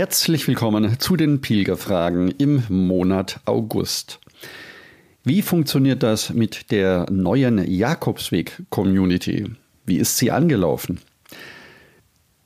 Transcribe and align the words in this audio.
Herzlich 0.00 0.48
willkommen 0.48 0.98
zu 0.98 1.14
den 1.14 1.42
Pilgerfragen 1.42 2.30
im 2.38 2.62
Monat 2.70 3.40
August. 3.44 4.18
Wie 5.24 5.42
funktioniert 5.42 6.02
das 6.02 6.32
mit 6.32 6.70
der 6.70 7.04
neuen 7.10 7.70
Jakobsweg-Community? 7.70 9.50
Wie 9.84 9.98
ist 9.98 10.16
sie 10.16 10.30
angelaufen? 10.30 11.00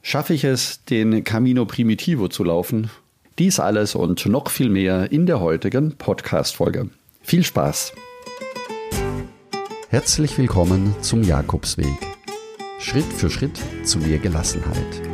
Schaffe 0.03 0.35
ich 0.35 0.43
es, 0.43 0.85
den 0.87 1.23
Camino 1.23 1.65
Primitivo 1.65 2.27
zu 2.27 2.43
laufen? 2.43 2.91
Dies 3.39 3.61
alles 3.61 3.95
und 3.95 4.27
noch 4.27 4.51
viel 4.51 4.69
mehr 4.69 5.13
in 5.13 5.27
der 5.27 5.39
heutigen 5.39 5.93
Podcast-Folge. 5.97 6.91
Viel 7.23 7.45
Spaß! 7.45 7.93
Herzlich 9.91 10.37
willkommen 10.39 10.97
zum 11.03 11.23
Jakobsweg. 11.23 11.87
Schritt 12.81 13.13
für 13.13 13.31
Schritt 13.31 13.61
zu 13.85 14.01
mehr 14.01 14.19
Gelassenheit. 14.19 15.14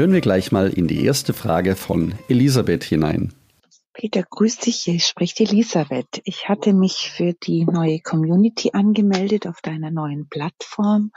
Hören 0.00 0.14
wir 0.14 0.22
gleich 0.22 0.50
mal 0.50 0.70
in 0.70 0.88
die 0.88 1.04
erste 1.04 1.34
Frage 1.34 1.76
von 1.76 2.14
Elisabeth 2.30 2.84
hinein. 2.84 3.34
Peter, 3.92 4.22
grüß 4.22 4.56
dich, 4.56 4.76
hier 4.76 4.98
spricht 4.98 5.38
Elisabeth. 5.42 6.22
Ich 6.24 6.48
hatte 6.48 6.72
mich 6.72 7.12
für 7.14 7.34
die 7.34 7.66
neue 7.66 8.00
Community 8.00 8.70
angemeldet 8.72 9.46
auf 9.46 9.60
deiner 9.60 9.90
neuen 9.90 10.26
Plattform 10.26 11.12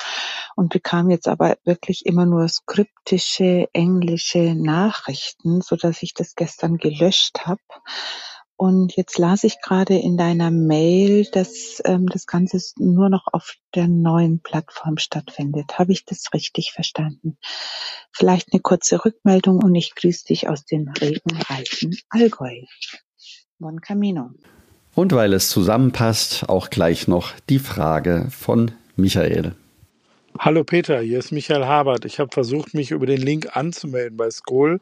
und 0.58 0.73
bekam 0.73 1.09
jetzt 1.09 1.30
aber 1.30 1.56
wirklich 1.64 2.06
immer 2.06 2.25
nur 2.25 2.50
skriptische 2.50 3.70
englische 3.72 4.53
Nachrichten, 4.53 5.62
so 5.62 5.78
dass 5.78 6.03
ich 6.03 6.14
das 6.14 6.36
gestern 6.36 6.75
gelöscht 6.75 7.40
habe. 7.45 7.62
Und 8.56 8.96
jetzt 8.96 9.18
las 9.18 9.44
ich 9.44 9.62
gerade 9.62 9.98
in 9.98 10.16
deiner 10.16 10.52
Mail, 10.52 11.26
dass 11.32 11.82
ähm, 11.86 12.08
das 12.08 12.28
Ganze 12.28 12.59
nur 12.78 13.09
noch 13.09 13.26
auf 13.32 13.56
der 13.73 13.88
neuen 13.88 14.40
Plattform 14.42 14.98
stattfindet. 14.98 15.80
Habe 15.80 15.92
ich 15.92 16.06
das 16.06 16.26
richtig 16.34 16.72
verstanden? 16.72 17.38
Vielleicht 18.12 18.54
eine 18.54 18.62
kurze 18.62 19.04
Rückmeldung 19.04 19.62
und 19.64 19.74
ich 19.76 19.96
grüße 19.96 20.26
dich 20.26 20.50
aus 20.50 20.66
dem 20.66 20.88
regenreichen 20.88 21.98
Allgäu. 22.09 22.62
Buon 23.58 23.81
Camino. 23.81 24.30
Und 24.96 25.12
weil 25.14 25.34
es 25.34 25.50
zusammenpasst, 25.50 26.48
auch 26.48 26.70
gleich 26.70 27.08
noch 27.08 27.34
die 27.50 27.59
Frage 27.59 28.28
von 28.30 28.72
Michael. 28.96 29.56
Hallo 30.38 30.64
Peter, 30.64 31.00
hier 31.00 31.20
ist 31.20 31.31
Michael 31.31 31.66
Habert. 31.66 32.06
Ich 32.06 32.20
habe 32.20 32.30
versucht, 32.31 32.76
mich 32.76 32.92
über 32.92 33.08
den 33.08 33.22
Link 33.22 33.56
anzumelden 33.56 34.18
bei 34.18 34.30
Skoll 34.30 34.80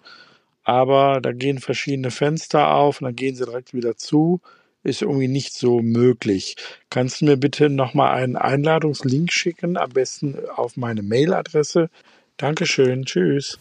aber 0.64 1.22
da 1.22 1.32
gehen 1.32 1.60
verschiedene 1.60 2.12
Fenster 2.12 2.74
auf 2.74 3.02
und 3.02 3.06
dann 3.06 3.16
gehen 3.16 3.36
sie 3.36 3.46
direkt 3.46 3.74
wieder 3.74 3.96
zu. 3.98 4.42
Ist 4.84 5.04
irgendwie 5.04 5.28
nicht 5.28 5.54
so 5.54 5.82
möglich. 5.82 6.56
Kannst 6.90 7.22
du 7.22 7.26
mir 7.26 7.38
bitte 7.38 7.70
nochmal 7.70 8.16
einen 8.16 8.36
Einladungslink 8.36 9.32
schicken, 9.32 9.78
am 9.78 9.92
besten 9.92 10.36
auf 10.56 10.76
meine 10.76 11.04
Mailadresse? 11.04 11.90
Dankeschön, 12.38 13.06
tschüss. 13.06 13.60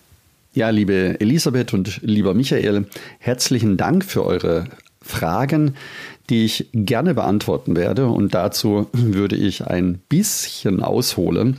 Ja, 0.55 0.71
liebe 0.71 1.21
Elisabeth 1.21 1.75
und 1.75 2.01
lieber 2.03 2.35
Michael, 2.35 2.87
herzlichen 3.19 3.77
Dank 3.77 4.05
für 4.05 4.25
eure 4.25 4.65
Fragen, 5.03 5.75
die 6.29 6.45
ich 6.45 6.69
gerne 6.73 7.15
beantworten 7.15 7.77
werde. 7.77 8.09
Und 8.09 8.35
dazu 8.35 8.89
würde 8.93 9.37
ich 9.37 9.67
ein 9.67 10.01
bisschen 10.09 10.83
ausholen, 10.83 11.59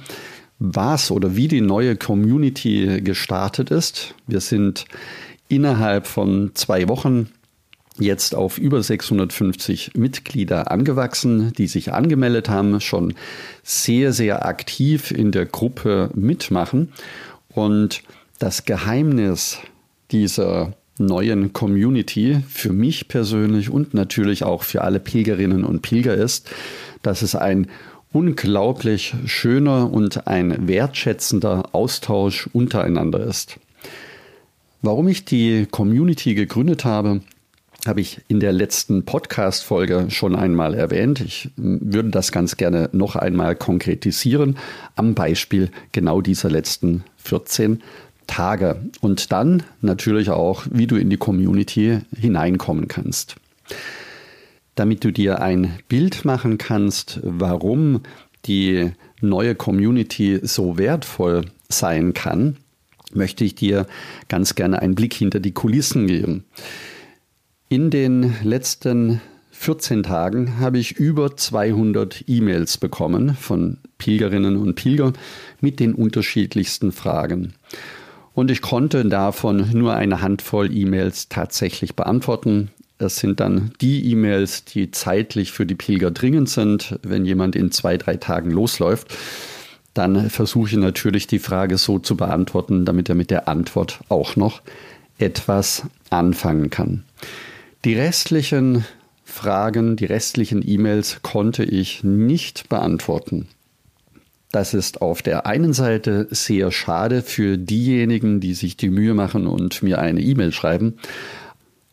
was 0.59 1.11
oder 1.11 1.35
wie 1.35 1.47
die 1.47 1.61
neue 1.61 1.95
Community 1.95 3.01
gestartet 3.01 3.71
ist. 3.71 4.13
Wir 4.27 4.41
sind 4.41 4.85
innerhalb 5.51 6.07
von 6.07 6.51
zwei 6.53 6.87
Wochen 6.87 7.29
jetzt 7.99 8.33
auf 8.35 8.57
über 8.57 8.81
650 8.81 9.91
Mitglieder 9.95 10.71
angewachsen, 10.71 11.53
die 11.53 11.67
sich 11.67 11.93
angemeldet 11.93 12.49
haben, 12.49 12.79
schon 12.79 13.13
sehr, 13.63 14.13
sehr 14.13 14.45
aktiv 14.45 15.11
in 15.11 15.31
der 15.31 15.45
Gruppe 15.45 16.09
mitmachen. 16.15 16.93
Und 17.49 18.03
das 18.39 18.65
Geheimnis 18.65 19.59
dieser 20.11 20.73
neuen 20.97 21.53
Community 21.53 22.43
für 22.47 22.71
mich 22.71 23.07
persönlich 23.07 23.69
und 23.69 23.93
natürlich 23.93 24.43
auch 24.43 24.63
für 24.63 24.81
alle 24.81 24.99
Pilgerinnen 24.99 25.63
und 25.63 25.81
Pilger 25.81 26.15
ist, 26.15 26.49
dass 27.01 27.21
es 27.21 27.35
ein 27.35 27.67
unglaublich 28.13 29.13
schöner 29.25 29.91
und 29.91 30.27
ein 30.27 30.67
wertschätzender 30.67 31.69
Austausch 31.73 32.49
untereinander 32.53 33.25
ist. 33.25 33.57
Warum 34.83 35.07
ich 35.07 35.25
die 35.25 35.67
Community 35.69 36.33
gegründet 36.33 36.85
habe, 36.85 37.21
habe 37.85 38.01
ich 38.01 38.21
in 38.27 38.39
der 38.39 38.51
letzten 38.51 39.05
Podcast-Folge 39.05 40.07
schon 40.09 40.35
einmal 40.35 40.73
erwähnt. 40.73 41.21
Ich 41.21 41.51
würde 41.55 42.09
das 42.09 42.31
ganz 42.31 42.57
gerne 42.57 42.89
noch 42.91 43.15
einmal 43.15 43.55
konkretisieren 43.55 44.57
am 44.95 45.13
Beispiel 45.13 45.69
genau 45.91 46.21
dieser 46.21 46.49
letzten 46.49 47.03
14 47.17 47.83
Tage. 48.25 48.81
Und 49.01 49.31
dann 49.31 49.61
natürlich 49.81 50.31
auch, 50.31 50.63
wie 50.71 50.87
du 50.87 50.95
in 50.95 51.11
die 51.11 51.17
Community 51.17 51.99
hineinkommen 52.19 52.87
kannst. 52.87 53.35
Damit 54.73 55.03
du 55.03 55.11
dir 55.11 55.43
ein 55.43 55.77
Bild 55.89 56.25
machen 56.25 56.57
kannst, 56.57 57.19
warum 57.21 58.01
die 58.45 58.93
neue 59.19 59.53
Community 59.53 60.39
so 60.41 60.79
wertvoll 60.79 61.45
sein 61.69 62.13
kann, 62.13 62.57
möchte 63.15 63.43
ich 63.43 63.55
dir 63.55 63.85
ganz 64.27 64.55
gerne 64.55 64.81
einen 64.81 64.95
Blick 64.95 65.13
hinter 65.13 65.39
die 65.39 65.53
Kulissen 65.53 66.07
geben. 66.07 66.45
In 67.69 67.89
den 67.89 68.33
letzten 68.43 69.21
14 69.51 70.03
Tagen 70.03 70.59
habe 70.59 70.79
ich 70.79 70.93
über 70.93 71.37
200 71.37 72.23
E-Mails 72.27 72.77
bekommen 72.77 73.35
von 73.35 73.77
Pilgerinnen 73.97 74.57
und 74.57 74.75
Pilgern 74.75 75.13
mit 75.59 75.79
den 75.79 75.93
unterschiedlichsten 75.93 76.91
Fragen. 76.91 77.53
Und 78.33 78.49
ich 78.49 78.61
konnte 78.61 79.05
davon 79.05 79.69
nur 79.73 79.93
eine 79.93 80.21
Handvoll 80.21 80.75
E-Mails 80.75 81.29
tatsächlich 81.29 81.95
beantworten. 81.95 82.71
Es 82.97 83.17
sind 83.17 83.39
dann 83.39 83.71
die 83.81 84.09
E-Mails, 84.09 84.65
die 84.65 84.91
zeitlich 84.91 85.51
für 85.51 85.65
die 85.65 85.75
Pilger 85.75 86.11
dringend 86.11 86.49
sind, 86.49 86.97
wenn 87.03 87.25
jemand 87.25 87.55
in 87.55 87.71
zwei, 87.71 87.97
drei 87.97 88.17
Tagen 88.17 88.51
losläuft 88.51 89.15
dann 89.93 90.29
versuche 90.29 90.69
ich 90.69 90.75
natürlich 90.77 91.27
die 91.27 91.39
Frage 91.39 91.77
so 91.77 91.99
zu 91.99 92.15
beantworten, 92.15 92.85
damit 92.85 93.09
er 93.09 93.15
mit 93.15 93.31
der 93.31 93.47
Antwort 93.47 93.99
auch 94.09 94.35
noch 94.35 94.61
etwas 95.17 95.83
anfangen 96.09 96.69
kann. 96.69 97.03
Die 97.83 97.95
restlichen 97.95 98.85
Fragen, 99.25 99.95
die 99.95 100.05
restlichen 100.05 100.67
E-Mails 100.67 101.21
konnte 101.21 101.63
ich 101.63 102.03
nicht 102.03 102.69
beantworten. 102.69 103.47
Das 104.51 104.73
ist 104.73 105.01
auf 105.01 105.21
der 105.21 105.45
einen 105.45 105.73
Seite 105.73 106.27
sehr 106.29 106.71
schade 106.71 107.21
für 107.21 107.57
diejenigen, 107.57 108.41
die 108.41 108.53
sich 108.53 108.75
die 108.75 108.89
Mühe 108.89 109.13
machen 109.13 109.47
und 109.47 109.81
mir 109.81 109.99
eine 109.99 110.21
E-Mail 110.21 110.51
schreiben. 110.51 110.97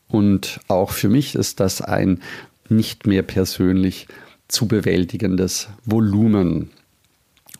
Und 0.08 0.60
auch 0.66 0.90
für 0.90 1.08
mich 1.08 1.36
ist 1.36 1.60
das 1.60 1.80
ein 1.80 2.20
nicht 2.68 3.06
mehr 3.06 3.22
persönlich 3.22 4.08
zu 4.48 4.66
bewältigendes 4.66 5.68
Volumen. 5.84 6.70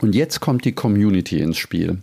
Und 0.01 0.15
jetzt 0.15 0.41
kommt 0.41 0.65
die 0.65 0.73
Community 0.73 1.41
ins 1.41 1.59
Spiel. 1.59 1.99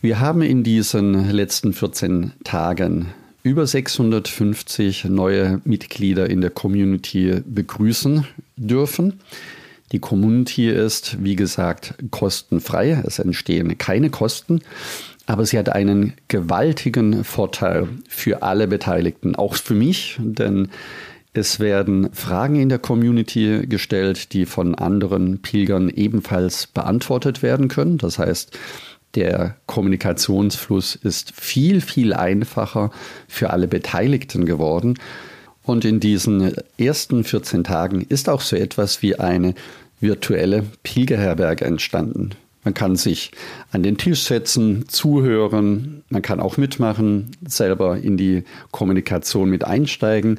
Wir 0.00 0.20
haben 0.20 0.42
in 0.42 0.62
diesen 0.62 1.30
letzten 1.30 1.72
14 1.72 2.32
Tagen 2.44 3.12
über 3.42 3.66
650 3.66 5.06
neue 5.06 5.60
Mitglieder 5.64 6.30
in 6.30 6.40
der 6.40 6.50
Community 6.50 7.40
begrüßen 7.44 8.26
dürfen. 8.56 9.20
Die 9.90 9.98
Community 9.98 10.70
ist, 10.70 11.22
wie 11.22 11.36
gesagt, 11.36 11.94
kostenfrei. 12.10 13.02
Es 13.04 13.18
entstehen 13.18 13.76
keine 13.78 14.10
Kosten. 14.10 14.60
Aber 15.26 15.46
sie 15.46 15.58
hat 15.58 15.68
einen 15.68 16.14
gewaltigen 16.28 17.24
Vorteil 17.24 17.88
für 18.08 18.42
alle 18.42 18.66
Beteiligten, 18.66 19.36
auch 19.36 19.54
für 19.54 19.74
mich, 19.74 20.18
denn 20.20 20.68
es 21.34 21.60
werden 21.60 22.12
Fragen 22.12 22.56
in 22.56 22.68
der 22.68 22.78
Community 22.78 23.66
gestellt, 23.66 24.32
die 24.34 24.44
von 24.44 24.74
anderen 24.74 25.40
Pilgern 25.40 25.88
ebenfalls 25.88 26.66
beantwortet 26.66 27.42
werden 27.42 27.68
können. 27.68 27.96
Das 27.98 28.18
heißt, 28.18 28.58
der 29.14 29.56
Kommunikationsfluss 29.66 30.94
ist 30.94 31.32
viel, 31.34 31.80
viel 31.80 32.12
einfacher 32.12 32.90
für 33.28 33.50
alle 33.50 33.68
Beteiligten 33.68 34.44
geworden. 34.44 34.98
Und 35.62 35.84
in 35.84 36.00
diesen 36.00 36.54
ersten 36.76 37.24
14 37.24 37.64
Tagen 37.64 38.02
ist 38.02 38.28
auch 38.28 38.40
so 38.40 38.56
etwas 38.56 39.00
wie 39.00 39.18
eine 39.18 39.54
virtuelle 40.00 40.64
Pilgerherberge 40.82 41.64
entstanden. 41.64 42.30
Man 42.64 42.74
kann 42.74 42.94
sich 42.96 43.32
an 43.72 43.82
den 43.82 43.98
Tisch 43.98 44.22
setzen, 44.22 44.88
zuhören, 44.88 46.04
man 46.10 46.22
kann 46.22 46.38
auch 46.38 46.56
mitmachen, 46.56 47.32
selber 47.44 47.98
in 47.98 48.16
die 48.16 48.44
Kommunikation 48.70 49.50
mit 49.50 49.64
einsteigen 49.64 50.38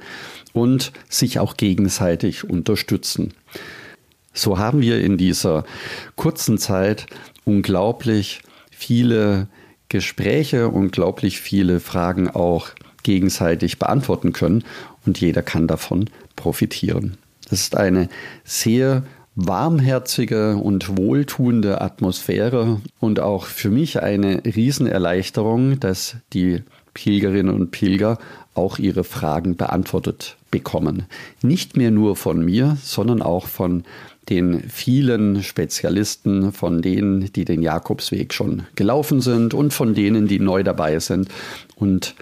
und 0.54 0.94
sich 1.10 1.40
auch 1.40 1.58
gegenseitig 1.58 2.50
unterstützen. 2.50 3.34
So 4.34 4.58
haben 4.58 4.82
wir 4.82 5.02
in 5.02 5.18
dieser 5.18 5.66
kurzen 6.16 6.58
Zeit 6.58 7.08
unglaublich 7.44 8.42
viele 8.72 9.48
Gespräche, 9.90 10.70
unglaublich 10.70 11.40
viele 11.40 11.80
Fragen 11.80 12.30
auch 12.30 12.70
gegenseitig 13.04 13.80
beantworten 13.80 14.34
können 14.34 14.64
und 15.06 15.20
jeder 15.20 15.44
kann 15.44 15.68
davon 15.68 16.10
profitieren. 16.36 17.18
Das 17.50 17.60
ist 17.60 17.76
eine 17.76 18.10
sehr 18.44 19.04
warmherzige 19.36 20.58
und 20.58 20.98
wohltuende 20.98 21.82
Atmosphäre 21.82 22.82
und 23.00 23.20
auch 23.20 23.46
für 23.46 23.70
mich 23.70 24.02
eine 24.02 24.44
Riesenerleichterung, 24.46 25.80
dass 25.80 26.18
die 26.34 26.62
Pilgerinnen 26.94 27.54
und 27.54 27.72
Pilger 27.72 28.20
auch 28.54 28.78
ihre 28.78 29.04
Fragen 29.04 29.56
beantwortet 29.56 30.38
bekommen. 30.52 31.08
Nicht 31.42 31.76
mehr 31.76 31.90
nur 31.90 32.16
von 32.16 32.46
mir, 32.46 32.78
sondern 32.84 33.24
auch 33.24 33.48
von 33.48 33.84
den 34.30 34.70
vielen 34.70 35.44
Spezialisten, 35.44 36.52
von 36.54 36.82
denen, 36.82 37.34
die 37.34 37.44
den 37.44 37.62
Jakobsweg 37.62 38.34
schon 38.34 38.64
gelaufen 38.76 39.20
sind 39.20 39.54
und 39.54 39.74
von 39.74 39.96
denen, 39.96 40.28
die 40.28 40.40
neu 40.40 40.64
dabei 40.64 41.00
sind 41.00 41.30
und 41.76 42.16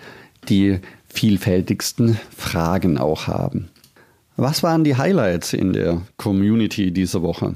die 0.49 0.79
vielfältigsten 1.09 2.17
Fragen 2.35 2.97
auch 2.97 3.27
haben. 3.27 3.69
Was 4.41 4.63
waren 4.63 4.83
die 4.83 4.95
Highlights 4.95 5.53
in 5.53 5.71
der 5.71 6.01
Community 6.17 6.89
diese 6.89 7.21
Woche? 7.21 7.53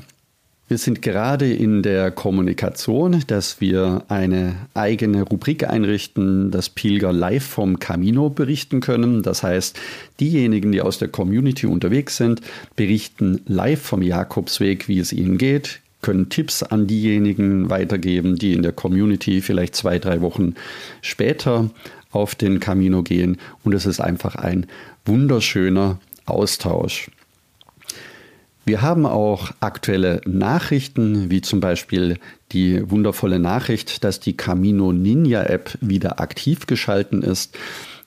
Wir 0.68 0.78
sind 0.78 1.02
gerade 1.02 1.52
in 1.52 1.82
der 1.82 2.12
Kommunikation, 2.12 3.24
dass 3.26 3.60
wir 3.60 4.04
eine 4.08 4.56
eigene 4.76 5.24
Rubrik 5.24 5.68
einrichten, 5.68 6.52
dass 6.52 6.70
Pilger 6.70 7.12
live 7.12 7.44
vom 7.44 7.80
Camino 7.80 8.30
berichten 8.30 8.82
können. 8.82 9.24
Das 9.24 9.42
heißt, 9.42 9.80
diejenigen, 10.20 10.72
die 10.72 10.82
aus 10.82 11.00
der 11.00 11.08
Community 11.08 11.66
unterwegs 11.66 12.18
sind, 12.18 12.42
berichten 12.76 13.42
live 13.48 13.82
vom 13.82 14.04
Jakobsweg, 14.04 14.88
wie 14.88 15.00
es 15.00 15.12
ihnen 15.12 15.40
geht, 15.40 15.80
können 16.04 16.30
Tipps 16.30 16.62
an 16.62 16.86
diejenigen 16.86 17.72
weitergeben, 17.72 18.36
die 18.36 18.54
in 18.54 18.62
der 18.62 18.74
Community 18.74 19.42
vielleicht 19.42 19.76
zwei, 19.76 19.98
drei 19.98 20.22
Wochen 20.22 20.54
später 21.02 21.72
auf 22.12 22.36
den 22.36 22.60
Camino 22.60 23.02
gehen. 23.02 23.40
Und 23.64 23.74
es 23.74 23.88
ist 23.88 24.02
einfach 24.02 24.36
ein 24.36 24.68
wunderschöner 25.04 25.98
Austausch. 26.26 27.10
Wir 28.66 28.82
haben 28.82 29.06
auch 29.06 29.52
aktuelle 29.60 30.22
Nachrichten, 30.26 31.30
wie 31.30 31.42
zum 31.42 31.60
Beispiel 31.60 32.18
die 32.52 32.90
wundervolle 32.90 33.38
Nachricht, 33.38 34.04
dass 34.04 34.20
die 34.20 34.36
Camino 34.36 34.92
Ninja 34.92 35.44
App 35.44 35.78
wieder 35.82 36.20
aktiv 36.20 36.66
geschalten 36.66 37.22
ist. 37.22 37.56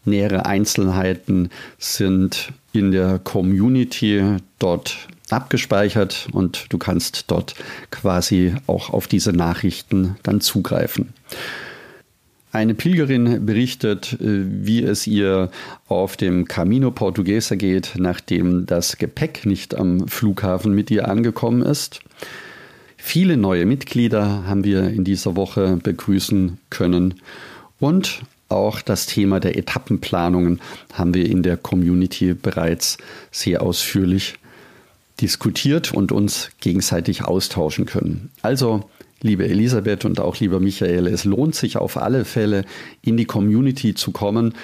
Nähere 0.05 0.47
Einzelheiten 0.47 1.51
sind 1.79 2.53
in 2.73 2.91
der 2.91 3.21
Community 3.21 4.37
dort 4.59 4.97
abgespeichert 5.31 6.27
und 6.33 6.67
du 6.71 6.79
kannst 6.79 7.31
dort 7.31 7.55
quasi 7.91 8.55
auch 8.67 8.91
auf 8.91 9.07
diese 9.07 9.33
Nachrichten 9.33 10.17
dann 10.25 10.41
zugreifen. 10.41 11.13
Eine 12.59 12.75
Pilgerin 12.75 13.47
berichtet, 13.47 14.15
äh, 14.15 14.17
wie 14.21 14.83
es 14.83 15.07
ihr 15.07 15.49
auf 15.87 16.17
dem 16.17 16.49
Camino 16.49 16.91
Portuguesa 16.91 17.55
geht, 17.55 17.93
nachdem 17.97 18.67
das 18.67 18.97
Gepäck 18.99 19.47
nicht 19.47 19.77
am 19.77 20.09
Flughafen 20.09 20.75
mit 20.75 20.91
ihr 20.91 21.07
angekommen 21.07 21.63
ist. 21.63 22.01
Viele 22.97 23.37
neue 23.37 23.65
Mitglieder 23.65 24.45
haben 24.49 24.65
wir 24.65 24.89
in 24.89 25.05
dieser 25.05 25.37
Woche 25.37 25.79
begrüßen 25.81 26.59
können 26.69 27.21
und 27.79 28.23
auch 28.49 28.83
das 28.83 29.07
Thema 29.07 29.39
der 29.39 29.57
Etappenplanungen 29.57 30.61
haben 30.95 31.15
wir 31.15 31.27
in 31.27 31.45
der 31.45 31.59
Community 31.59 32.35
bereits 32.35 32.99
sehr 33.31 33.63
ausführlich 33.63 34.35
diskutiert 35.21 35.95
und 35.95 36.11
uns 36.11 36.51
gegenseitig 36.59 37.25
austauschen 37.25 37.87
können. 37.87 38.31
Also 38.43 38.91
liebe 39.21 39.49
Elisabeth 39.49 40.05
und 40.05 40.21
auch 40.21 40.39
lieber 40.39 40.61
Michael, 40.61 41.07
es 41.07 41.25
lohnt 41.25 41.55
sich 41.55 41.77
auf 41.77 41.97
alle 41.97 42.25
Fälle 42.25 42.65
in 43.03 43.17
die 43.17 43.25
Community 43.25 43.95
zu 43.95 44.13
kommen. 44.13 44.55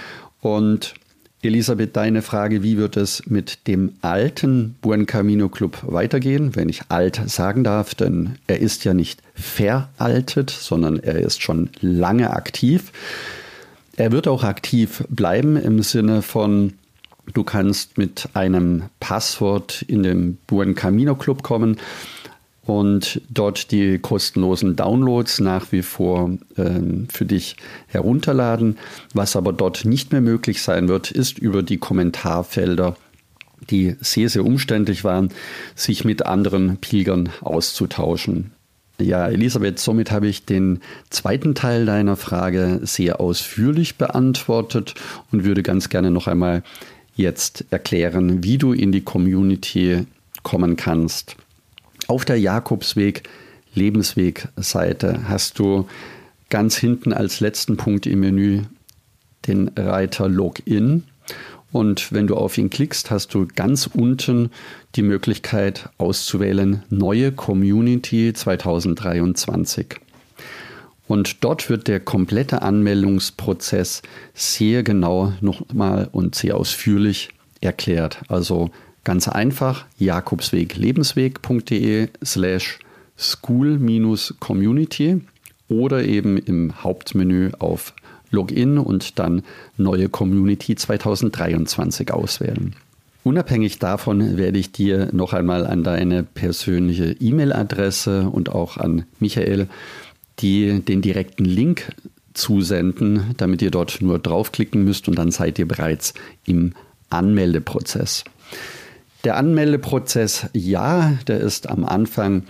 Und 0.41 0.95
Elisabeth, 1.43 1.97
deine 1.97 2.23
Frage, 2.23 2.63
wie 2.63 2.79
wird 2.79 2.97
es 2.97 3.27
mit 3.27 3.67
dem 3.67 3.95
alten 4.01 4.77
Buen 4.81 5.07
Camino 5.07 5.49
Club 5.49 5.79
weitergehen, 5.83 6.57
wenn 6.57 6.69
ich 6.69 6.83
alt 6.89 7.21
sagen 7.27 7.65
darf, 7.65 7.95
denn 7.95 8.37
er 8.47 8.61
ist 8.61 8.85
ja 8.85 8.95
nicht 8.95 9.21
veraltet, 9.35 10.51
sondern 10.51 10.99
er 11.01 11.19
ist 11.19 11.43
schon 11.43 11.71
lange 11.81 12.31
aktiv. 12.31 12.93
Er 13.97 14.11
wird 14.11 14.27
auch 14.27 14.43
aktiv 14.43 15.05
bleiben 15.09 15.57
im 15.57 15.83
Sinne 15.83 16.23
von, 16.23 16.73
du 17.33 17.45
kannst 17.45 17.99
mit 17.99 18.29
einem 18.35 18.85
Passwort 19.01 19.83
in 19.83 20.03
den 20.03 20.39
Buen 20.47 20.75
Camino 20.75 21.15
Club 21.15 21.43
kommen 21.43 21.79
und 22.67 23.21
dort 23.29 23.71
die 23.71 23.99
kostenlosen 23.99 24.77
Downloads 24.77 25.41
nach 25.41 25.71
wie 25.73 25.83
vor 25.83 26.31
ähm, 26.57 27.09
für 27.13 27.25
dich 27.25 27.57
herunterladen. 27.87 28.79
Was 29.13 29.37
aber 29.37 29.53
dort 29.53 29.85
nicht 29.85 30.13
mehr 30.13 30.21
möglich 30.21 30.63
sein 30.63 30.89
wird, 30.89 31.11
ist 31.11 31.39
über 31.39 31.63
die 31.63 31.79
Kommentarfelder, 31.79 32.97
die 33.71 33.97
sehr, 34.01 34.29
sehr 34.29 34.45
umständlich 34.45 35.05
waren, 35.05 35.31
sich 35.75 36.05
mit 36.05 36.25
anderen 36.25 36.79
Pilgern 36.79 37.31
auszutauschen. 37.41 38.53
Ja, 39.01 39.27
Elisabeth, 39.27 39.81
somit 39.81 40.13
habe 40.13 40.29
ich 40.29 40.45
den 40.45 40.81
zweiten 41.11 41.57
Teil 41.57 41.85
deiner 41.85 42.17
Frage 42.17 42.81
sehr 42.85 43.21
ausführlich 43.21 43.97
beantwortet 43.97 44.95
und 45.33 45.45
würde 45.45 45.65
ganz 45.65 45.89
gerne 45.89 46.13
noch 46.13 46.29
einmal 46.29 46.63
jetzt 47.17 47.65
erklären, 47.71 48.45
wie 48.45 48.57
du 48.57 48.73
in 48.73 48.93
die 48.93 49.03
Community 49.03 50.07
kommen 50.45 50.77
kannst. 50.77 51.37
Auf 52.07 52.25
der 52.25 52.39
Jakobsweg 52.39 53.23
Lebensweg-Seite 53.75 55.29
hast 55.29 55.59
du 55.59 55.89
ganz 56.51 56.77
hinten 56.77 57.13
als 57.13 57.41
letzten 57.41 57.77
Punkt 57.77 58.07
im 58.07 58.21
Menü 58.21 58.63
den 59.47 59.69
Reiter 59.77 60.29
Login. 60.29 61.05
Und 61.73 62.13
wenn 62.13 62.27
du 62.27 62.37
auf 62.37 62.59
ihn 62.59 62.71
klickst, 62.71 63.11
hast 63.11 63.35
du 63.35 63.49
ganz 63.53 63.89
unten 63.93 64.51
die 64.95 65.03
Möglichkeit 65.03 65.89
auszuwählen 65.99 66.83
Neue 66.91 67.33
Community 67.33 68.33
2023. 68.33 69.97
Und 71.09 71.43
dort 71.43 71.69
wird 71.69 71.89
der 71.89 72.01
komplette 72.01 72.63
Anmeldungsprozess 72.63 74.03
sehr 74.35 74.83
genau 74.83 75.33
nochmal 75.41 76.09
und 76.13 76.35
sehr 76.35 76.57
ausführlich 76.57 77.31
erklärt. 77.61 78.23
Also 78.29 78.71
Ganz 79.05 79.29
einfach, 79.29 79.85
jakobsweglebensweg.de 79.99 82.09
slash 82.25 82.79
school-community 83.19 85.21
oder 85.69 86.05
eben 86.05 86.39
im 86.39 86.83
Hauptmenü 86.83 87.51
auf 87.59 87.95
Login 88.31 88.79
und 88.79 89.19
dann 89.19 89.43
neue 89.77 90.09
Community 90.09 90.75
2023 90.75 92.13
auswählen. 92.13 92.75
Unabhängig 93.23 93.79
davon 93.79 94.37
werde 94.37 94.59
ich 94.59 94.73
dir 94.73 95.09
noch 95.13 95.33
einmal 95.33 95.67
an 95.67 95.83
deine 95.83 96.23
persönliche 96.23 97.13
E-Mail-Adresse 97.13 98.29
und 98.29 98.51
auch 98.51 98.77
an 98.77 99.07
Michael 99.19 99.69
die, 100.41 100.81
den 100.81 101.01
direkten 101.01 101.45
Link 101.45 101.93
zusenden, 102.35 103.35
damit 103.37 103.63
ihr 103.63 103.71
dort 103.71 104.03
nur 104.03 104.19
draufklicken 104.19 104.85
müsst 104.85 105.09
und 105.09 105.17
dann 105.17 105.31
seid 105.31 105.59
ihr 105.59 105.69
bereits 105.69 106.13
im 106.45 106.73
Anmeldeprozess. 107.09 108.25
Der 109.25 109.37
Anmeldeprozess, 109.37 110.47
ja, 110.53 111.17
der 111.27 111.41
ist 111.41 111.69
am 111.69 111.85
Anfang 111.85 112.45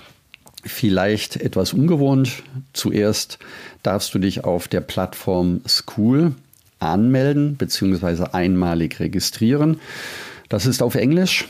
vielleicht 0.65 1.37
etwas 1.37 1.73
ungewohnt. 1.73 2.43
Zuerst 2.73 3.39
darfst 3.83 4.15
du 4.15 4.19
dich 4.19 4.45
auf 4.45 4.67
der 4.67 4.81
Plattform 4.81 5.61
School 5.69 6.35
anmelden 6.81 7.57
bzw. 7.57 8.27
einmalig 8.33 8.99
registrieren. 8.99 9.81
Das 10.49 10.67
ist 10.67 10.83
auf 10.83 10.97
Englisch. 10.97 11.47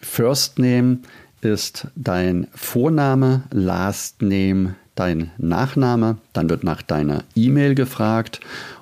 First 0.00 0.58
Name 0.58 0.98
ist 1.42 1.88
dein 1.94 2.46
Vorname, 2.54 3.42
Last 3.50 4.22
Name 4.22 4.74
dein 4.94 5.30
Nachname, 5.38 6.18
dann 6.32 6.50
wird 6.50 6.64
nach 6.64 6.82
deiner 6.82 7.24
E-Mail 7.34 7.74
gefragt 7.74 8.40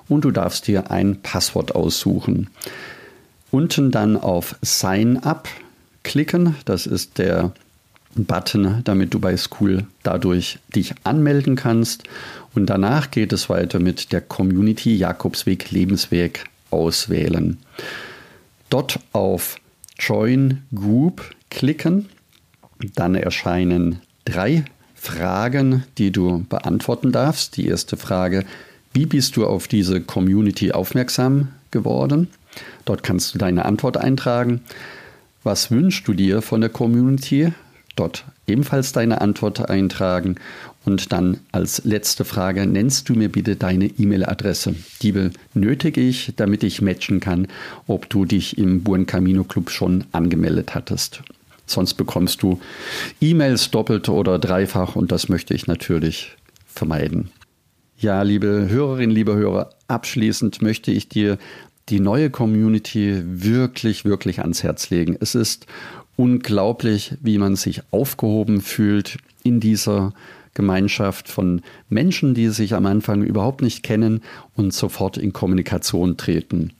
und 0.09 0.25
du 0.25 0.31
darfst 0.31 0.67
dir 0.67 0.91
ein 0.91 1.21
Passwort 1.21 1.73
aussuchen. 1.73 2.49
Unten 3.49 3.91
dann 3.91 4.17
auf 4.17 4.55
Sign 4.61 5.17
Up 5.17 5.47
klicken. 6.03 6.55
Das 6.65 6.85
ist 6.85 7.17
der 7.17 7.51
Button, 8.15 8.81
damit 8.83 9.13
du 9.13 9.19
bei 9.19 9.37
School 9.37 9.85
dadurch 10.03 10.59
dich 10.75 10.93
anmelden 11.03 11.55
kannst. 11.55 12.03
Und 12.53 12.65
danach 12.67 13.11
geht 13.11 13.31
es 13.33 13.49
weiter 13.49 13.79
mit 13.79 14.11
der 14.11 14.21
Community 14.21 14.95
Jakobsweg 14.95 15.71
Lebensweg 15.71 16.45
auswählen. 16.69 17.57
Dort 18.69 18.99
auf 19.13 19.57
Join 19.99 20.63
Group 20.73 21.35
klicken. 21.49 22.09
Dann 22.95 23.15
erscheinen 23.15 24.01
drei 24.25 24.65
Fragen, 24.95 25.83
die 25.97 26.11
du 26.11 26.45
beantworten 26.49 27.11
darfst. 27.11 27.57
Die 27.57 27.67
erste 27.67 27.97
Frage, 27.97 28.45
wie 28.93 29.05
bist 29.05 29.37
du 29.37 29.45
auf 29.45 29.67
diese 29.67 30.01
Community 30.01 30.71
aufmerksam 30.71 31.49
geworden? 31.69 32.27
Dort 32.85 33.03
kannst 33.03 33.33
du 33.33 33.37
deine 33.37 33.65
Antwort 33.65 33.97
eintragen. 33.97 34.61
Was 35.43 35.71
wünschst 35.71 36.07
du 36.07 36.13
dir 36.13 36.41
von 36.41 36.61
der 36.61 36.69
Community? 36.69 37.51
Dort 37.95 38.25
ebenfalls 38.47 38.91
deine 38.91 39.21
Antwort 39.21 39.69
eintragen. 39.69 40.35
Und 40.85 41.11
dann 41.11 41.39
als 41.51 41.83
letzte 41.83 42.25
Frage, 42.25 42.65
nennst 42.65 43.09
du 43.09 43.13
mir 43.13 43.29
bitte 43.29 43.55
deine 43.55 43.85
E-Mail-Adresse? 43.85 44.75
Die 45.01 45.11
benötige 45.11 46.01
ich, 46.01 46.33
damit 46.35 46.63
ich 46.63 46.81
matchen 46.81 47.19
kann, 47.19 47.47
ob 47.87 48.09
du 48.09 48.25
dich 48.25 48.57
im 48.57 48.83
Buen 48.83 49.07
Camino 49.07 49.43
Club 49.43 49.71
schon 49.71 50.05
angemeldet 50.11 50.75
hattest. 50.75 51.21
Sonst 51.65 51.95
bekommst 51.95 52.43
du 52.43 52.59
E-Mails 53.19 53.71
doppelt 53.71 54.09
oder 54.09 54.37
dreifach 54.37 54.95
und 54.95 55.11
das 55.11 55.29
möchte 55.29 55.53
ich 55.53 55.67
natürlich 55.67 56.35
vermeiden. 56.65 57.31
Ja, 57.97 58.23
liebe 58.23 58.67
Hörerinnen, 58.69 59.15
liebe 59.15 59.35
Hörer, 59.35 59.69
abschließend 59.87 60.61
möchte 60.63 60.91
ich 60.91 61.07
dir 61.07 61.37
die 61.91 61.99
neue 61.99 62.29
Community 62.29 63.21
wirklich, 63.25 64.05
wirklich 64.05 64.39
ans 64.39 64.63
Herz 64.63 64.89
legen. 64.89 65.17
Es 65.19 65.35
ist 65.35 65.67
unglaublich, 66.15 67.15
wie 67.21 67.37
man 67.37 67.55
sich 67.55 67.81
aufgehoben 67.91 68.61
fühlt 68.61 69.17
in 69.43 69.59
dieser 69.59 70.13
Gemeinschaft 70.53 71.29
von 71.29 71.61
Menschen, 71.89 72.33
die 72.33 72.49
sich 72.49 72.73
am 72.73 72.85
Anfang 72.85 73.23
überhaupt 73.23 73.61
nicht 73.61 73.83
kennen 73.83 74.21
und 74.55 74.73
sofort 74.73 75.17
in 75.17 75.33
Kommunikation 75.33 76.17
treten. 76.17 76.71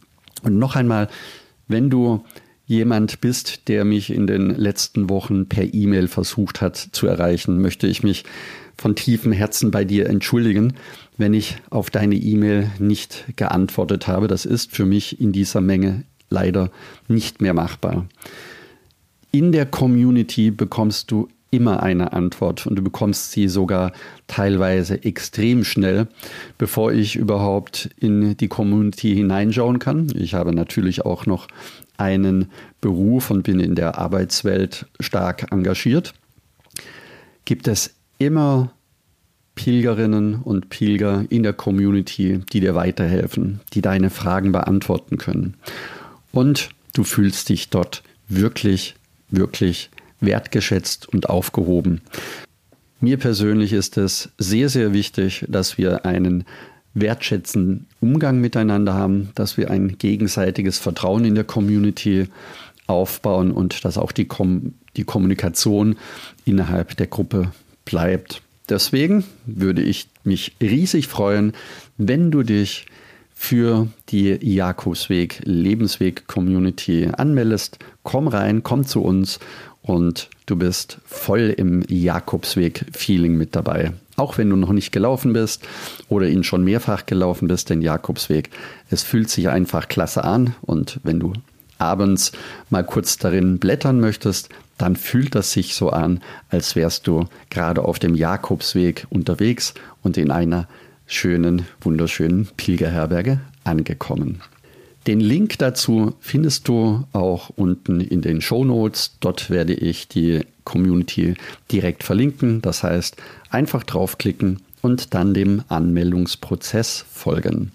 Und 0.43 0.57
noch 0.57 0.75
einmal, 0.75 1.09
wenn 1.67 1.89
du 1.89 2.23
jemand 2.65 3.21
bist, 3.21 3.67
der 3.67 3.83
mich 3.85 4.13
in 4.13 4.27
den 4.27 4.49
letzten 4.49 5.09
Wochen 5.09 5.47
per 5.47 5.73
E-Mail 5.73 6.07
versucht 6.07 6.61
hat 6.61 6.77
zu 6.77 7.07
erreichen, 7.07 7.61
möchte 7.61 7.87
ich 7.87 8.01
mich 8.03 8.23
von 8.77 8.95
tiefem 8.95 9.31
Herzen 9.31 9.71
bei 9.71 9.83
dir 9.83 10.07
entschuldigen, 10.07 10.73
wenn 11.21 11.33
ich 11.33 11.55
auf 11.69 11.89
deine 11.89 12.15
E-Mail 12.15 12.69
nicht 12.79 13.25
geantwortet 13.37 14.07
habe. 14.07 14.27
Das 14.27 14.45
ist 14.45 14.75
für 14.75 14.85
mich 14.85 15.21
in 15.21 15.31
dieser 15.31 15.61
Menge 15.61 16.03
leider 16.29 16.71
nicht 17.07 17.41
mehr 17.41 17.53
machbar. 17.53 18.07
In 19.31 19.51
der 19.51 19.65
Community 19.65 20.51
bekommst 20.51 21.11
du 21.11 21.29
immer 21.51 21.83
eine 21.83 22.13
Antwort 22.13 22.65
und 22.65 22.77
du 22.77 22.81
bekommst 22.81 23.31
sie 23.31 23.47
sogar 23.47 23.91
teilweise 24.27 25.03
extrem 25.03 25.63
schnell, 25.63 26.07
bevor 26.57 26.91
ich 26.91 27.17
überhaupt 27.17 27.89
in 27.97 28.35
die 28.37 28.47
Community 28.47 29.13
hineinschauen 29.13 29.77
kann. 29.79 30.07
Ich 30.15 30.33
habe 30.33 30.55
natürlich 30.55 31.05
auch 31.05 31.25
noch 31.25 31.47
einen 31.97 32.47
Beruf 32.79 33.29
und 33.29 33.43
bin 33.43 33.59
in 33.59 33.75
der 33.75 33.97
Arbeitswelt 33.97 34.87
stark 34.99 35.51
engagiert. 35.51 36.13
Gibt 37.45 37.67
es 37.67 37.95
immer 38.17 38.71
Pilgerinnen 39.63 40.41
und 40.41 40.69
Pilger 40.69 41.23
in 41.29 41.43
der 41.43 41.53
Community, 41.53 42.39
die 42.51 42.61
dir 42.61 42.73
weiterhelfen, 42.73 43.59
die 43.73 43.83
deine 43.83 44.09
Fragen 44.09 44.51
beantworten 44.51 45.19
können. 45.19 45.53
Und 46.31 46.69
du 46.93 47.03
fühlst 47.03 47.47
dich 47.47 47.69
dort 47.69 48.01
wirklich, 48.27 48.95
wirklich 49.29 49.91
wertgeschätzt 50.19 51.07
und 51.07 51.29
aufgehoben. 51.29 52.01
Mir 53.01 53.17
persönlich 53.17 53.71
ist 53.71 53.97
es 53.97 54.29
sehr, 54.39 54.67
sehr 54.67 54.93
wichtig, 54.93 55.45
dass 55.47 55.77
wir 55.77 56.07
einen 56.07 56.45
wertschätzenden 56.95 57.85
Umgang 57.99 58.41
miteinander 58.41 58.95
haben, 58.95 59.29
dass 59.35 59.57
wir 59.57 59.69
ein 59.69 59.99
gegenseitiges 59.99 60.79
Vertrauen 60.79 61.23
in 61.23 61.35
der 61.35 61.43
Community 61.43 62.29
aufbauen 62.87 63.51
und 63.51 63.85
dass 63.85 63.99
auch 63.99 64.11
die, 64.11 64.25
Kom 64.25 64.73
die 64.97 65.03
Kommunikation 65.03 65.97
innerhalb 66.45 66.97
der 66.97 67.05
Gruppe 67.05 67.51
bleibt. 67.85 68.41
Deswegen 68.71 69.25
würde 69.45 69.81
ich 69.81 70.07
mich 70.23 70.53
riesig 70.61 71.09
freuen, 71.09 71.51
wenn 71.97 72.31
du 72.31 72.41
dich 72.41 72.85
für 73.35 73.89
die 74.07 74.37
Jakobsweg 74.41 75.41
Lebensweg 75.43 76.25
Community 76.27 77.09
anmeldest. 77.11 77.79
Komm 78.03 78.29
rein, 78.29 78.63
komm 78.63 78.85
zu 78.85 79.01
uns 79.01 79.39
und 79.81 80.29
du 80.45 80.55
bist 80.55 80.99
voll 81.03 81.53
im 81.57 81.83
Jakobsweg-Feeling 81.89 83.35
mit 83.35 83.57
dabei. 83.57 83.91
Auch 84.15 84.37
wenn 84.37 84.49
du 84.49 84.55
noch 84.55 84.71
nicht 84.71 84.93
gelaufen 84.93 85.33
bist 85.33 85.67
oder 86.07 86.29
ihn 86.29 86.45
schon 86.45 86.63
mehrfach 86.63 87.05
gelaufen 87.05 87.49
bist, 87.49 87.69
den 87.69 87.81
Jakobsweg. 87.81 88.51
Es 88.89 89.03
fühlt 89.03 89.29
sich 89.29 89.49
einfach 89.49 89.89
klasse 89.89 90.23
an 90.23 90.55
und 90.61 91.01
wenn 91.03 91.19
du 91.19 91.33
abends 91.77 92.31
mal 92.69 92.85
kurz 92.85 93.17
darin 93.17 93.59
blättern 93.59 93.99
möchtest, 93.99 94.47
dann 94.77 94.95
fühlt 94.95 95.35
das 95.35 95.51
sich 95.51 95.75
so 95.75 95.89
an, 95.89 96.21
als 96.49 96.75
wärst 96.75 97.07
du 97.07 97.27
gerade 97.49 97.83
auf 97.83 97.99
dem 97.99 98.15
Jakobsweg 98.15 99.05
unterwegs 99.09 99.73
und 100.01 100.17
in 100.17 100.31
einer 100.31 100.67
schönen, 101.05 101.67
wunderschönen 101.81 102.47
Pilgerherberge 102.57 103.39
angekommen. 103.63 104.41
Den 105.07 105.19
Link 105.19 105.57
dazu 105.57 106.13
findest 106.19 106.67
du 106.67 107.05
auch 107.11 107.49
unten 107.55 108.01
in 108.01 108.21
den 108.21 108.39
Show 108.39 108.63
Notes. 108.63 109.17
Dort 109.19 109.49
werde 109.49 109.73
ich 109.73 110.07
die 110.07 110.41
Community 110.63 111.33
direkt 111.71 112.03
verlinken. 112.03 112.61
Das 112.61 112.83
heißt, 112.83 113.17
einfach 113.49 113.83
draufklicken 113.83 114.61
und 114.81 115.13
dann 115.13 115.33
dem 115.33 115.63
Anmeldungsprozess 115.69 117.05
folgen. 117.11 117.71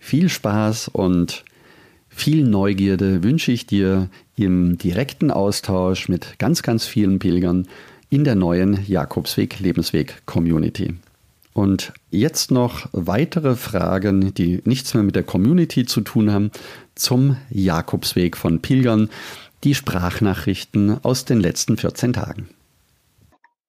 Viel 0.00 0.28
Spaß 0.28 0.88
und 0.88 1.44
viel 2.14 2.44
Neugierde 2.44 3.22
wünsche 3.24 3.50
ich 3.50 3.66
dir 3.66 4.08
im 4.36 4.78
direkten 4.78 5.30
Austausch 5.30 6.08
mit 6.08 6.38
ganz, 6.38 6.62
ganz 6.62 6.86
vielen 6.86 7.18
Pilgern 7.18 7.66
in 8.08 8.24
der 8.24 8.36
neuen 8.36 8.78
Jakobsweg 8.86 9.58
Lebensweg 9.58 10.22
Community. 10.24 10.94
Und 11.52 11.92
jetzt 12.10 12.50
noch 12.50 12.88
weitere 12.92 13.56
Fragen, 13.56 14.32
die 14.32 14.62
nichts 14.64 14.94
mehr 14.94 15.02
mit 15.02 15.16
der 15.16 15.24
Community 15.24 15.86
zu 15.86 16.00
tun 16.00 16.32
haben, 16.32 16.50
zum 16.94 17.36
Jakobsweg 17.50 18.36
von 18.36 18.62
Pilgern, 18.62 19.10
die 19.64 19.74
Sprachnachrichten 19.74 21.04
aus 21.04 21.24
den 21.24 21.40
letzten 21.40 21.76
14 21.76 22.12
Tagen. 22.12 22.48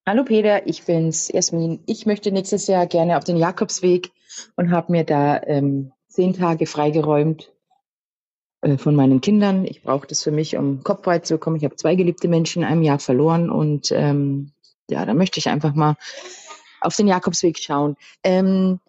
Hallo 0.07 0.23
Peter, 0.23 0.67
ich 0.67 0.83
bin's, 0.83 1.29
Jasmin. 1.33 1.79
Ich 1.87 2.05
möchte 2.05 2.31
nächstes 2.31 2.67
Jahr 2.67 2.85
gerne 2.85 3.17
auf 3.17 3.23
den 3.23 3.37
Jakobsweg 3.37 4.11
und 4.55 4.69
habe 4.69 4.91
mir 4.91 5.03
da 5.03 5.41
ähm, 5.43 5.91
zehn 6.07 6.33
Tage 6.33 6.67
freigeräumt 6.67 7.51
von 8.77 8.95
meinen 8.95 9.21
Kindern. 9.21 9.65
Ich 9.65 9.83
brauche 9.83 10.07
das 10.07 10.23
für 10.23 10.31
mich, 10.31 10.57
um 10.57 10.83
kopfbreit 10.83 11.25
zu 11.25 11.37
kommen. 11.37 11.57
Ich 11.57 11.63
habe 11.63 11.75
zwei 11.75 11.95
geliebte 11.95 12.27
Menschen 12.27 12.63
in 12.63 12.67
einem 12.67 12.81
Jahr 12.81 12.99
verloren 12.99 13.49
und 13.49 13.91
ähm, 13.91 14.51
ja, 14.89 15.05
da 15.05 15.13
möchte 15.13 15.39
ich 15.39 15.49
einfach 15.49 15.73
mal 15.73 15.95
auf 16.81 16.95
den 16.95 17.07
Jakobsweg 17.07 17.57
schauen. 17.59 17.95
Ähm, 18.23 18.79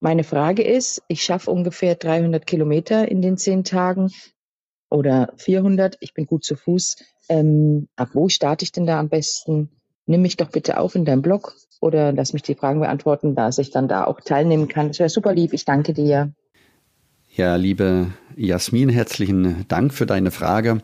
meine 0.00 0.24
Frage 0.24 0.62
ist, 0.62 1.02
ich 1.08 1.22
schaffe 1.22 1.50
ungefähr 1.50 1.94
300 1.94 2.46
Kilometer 2.46 3.08
in 3.08 3.20
den 3.20 3.36
zehn 3.36 3.64
Tagen 3.64 4.10
oder 4.88 5.32
400. 5.36 5.98
Ich 6.00 6.14
bin 6.14 6.26
gut 6.26 6.44
zu 6.44 6.56
Fuß. 6.56 6.96
Ähm, 7.28 7.88
ab 7.96 8.10
wo 8.14 8.28
starte 8.28 8.64
ich 8.64 8.72
denn 8.72 8.86
da 8.86 8.98
am 8.98 9.08
besten? 9.08 9.70
Nimm 10.06 10.22
mich 10.22 10.36
doch 10.36 10.50
bitte 10.50 10.80
auf 10.80 10.94
in 10.94 11.04
deinem 11.04 11.22
Blog 11.22 11.54
oder 11.80 12.12
lass 12.12 12.32
mich 12.32 12.42
die 12.42 12.54
Fragen 12.54 12.80
beantworten, 12.80 13.34
dass 13.34 13.58
ich 13.58 13.70
dann 13.70 13.88
da 13.88 14.04
auch 14.04 14.20
teilnehmen 14.20 14.68
kann. 14.68 14.88
Das 14.88 14.98
wäre 14.98 15.08
super 15.08 15.34
lieb. 15.34 15.52
Ich 15.52 15.64
danke 15.64 15.92
dir. 15.92 16.32
Ja, 17.36 17.54
liebe 17.54 18.08
Jasmin, 18.36 18.88
herzlichen 18.88 19.64
Dank 19.68 19.94
für 19.94 20.04
deine 20.04 20.32
Frage. 20.32 20.82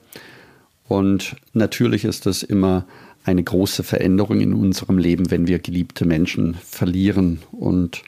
Und 0.87 1.35
natürlich 1.55 2.05
ist 2.05 2.25
es 2.27 2.45
immer 2.45 2.87
eine 3.25 3.43
große 3.43 3.83
Veränderung 3.83 4.41
in 4.41 4.55
unserem 4.55 4.99
Leben, 4.99 5.33
wenn 5.33 5.49
wir 5.49 5.59
geliebte 5.59 6.07
Menschen 6.07 6.55
verlieren. 6.55 7.41
Und 7.51 8.05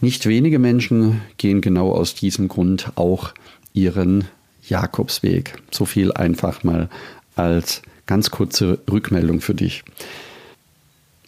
nicht 0.00 0.26
wenige 0.26 0.60
Menschen 0.60 1.20
gehen 1.38 1.60
genau 1.60 1.90
aus 1.90 2.14
diesem 2.14 2.46
Grund 2.46 2.92
auch 2.94 3.34
ihren 3.72 4.28
Jakobsweg. 4.68 5.60
So 5.72 5.86
viel 5.86 6.12
einfach 6.12 6.62
mal 6.62 6.88
als 7.34 7.82
ganz 8.06 8.30
kurze 8.30 8.78
Rückmeldung 8.88 9.40
für 9.40 9.54
dich. 9.54 9.82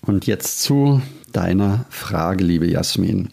Und 0.02 0.28
jetzt 0.28 0.62
zu 0.62 1.02
deiner 1.32 1.84
Frage, 1.90 2.44
liebe 2.44 2.70
Jasmin. 2.70 3.30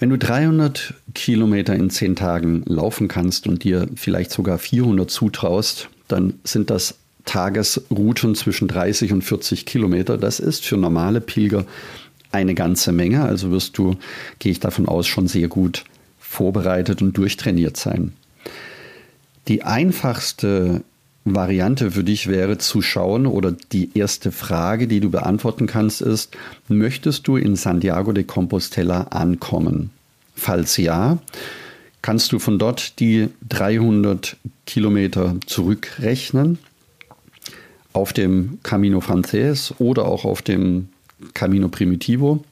Wenn 0.00 0.08
du 0.08 0.16
300 0.16 0.94
Kilometer 1.14 1.74
in 1.74 1.90
10 1.90 2.16
Tagen 2.16 2.62
laufen 2.64 3.06
kannst 3.06 3.46
und 3.46 3.64
dir 3.64 3.86
vielleicht 3.96 4.30
sogar 4.30 4.58
400 4.58 5.10
zutraust, 5.10 5.90
dann 6.08 6.34
sind 6.42 6.70
das 6.70 6.96
Tagesrouten 7.26 8.34
zwischen 8.34 8.66
30 8.66 9.12
und 9.12 9.22
40 9.22 9.66
Kilometer. 9.66 10.16
Das 10.16 10.40
ist 10.40 10.64
für 10.64 10.78
normale 10.78 11.20
Pilger 11.20 11.66
eine 12.32 12.54
ganze 12.54 12.92
Menge. 12.92 13.24
Also 13.24 13.50
wirst 13.50 13.76
du, 13.76 13.96
gehe 14.38 14.52
ich 14.52 14.58
davon 14.58 14.88
aus, 14.88 15.06
schon 15.06 15.28
sehr 15.28 15.48
gut 15.48 15.84
vorbereitet 16.18 17.02
und 17.02 17.18
durchtrainiert 17.18 17.76
sein. 17.76 18.14
Die 19.48 19.64
einfachste 19.64 20.82
Variante 21.24 21.90
für 21.90 22.04
dich 22.04 22.28
wäre 22.28 22.58
zu 22.58 22.80
schauen 22.80 23.26
oder 23.26 23.52
die 23.52 23.90
erste 23.94 24.32
Frage, 24.32 24.88
die 24.88 25.00
du 25.00 25.10
beantworten 25.10 25.66
kannst, 25.66 26.00
ist, 26.00 26.36
möchtest 26.68 27.28
du 27.28 27.36
in 27.36 27.56
Santiago 27.56 28.12
de 28.12 28.24
Compostela 28.24 29.02
ankommen? 29.10 29.90
Falls 30.34 30.78
ja, 30.78 31.18
kannst 32.00 32.32
du 32.32 32.38
von 32.38 32.58
dort 32.58 32.98
die 33.00 33.28
300 33.48 34.36
Kilometer 34.64 35.36
zurückrechnen 35.46 36.58
auf 37.92 38.12
dem 38.12 38.58
Camino 38.62 39.00
Frances 39.00 39.74
oder 39.78 40.06
auch 40.06 40.24
auf 40.24 40.42
dem 40.42 40.88
Camino 41.34 41.68
Primitivo 41.68 42.44